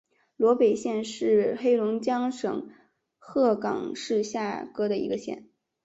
[0.35, 2.71] 萝北县是黑龙江省
[3.19, 5.47] 鹤岗市下辖的一个县。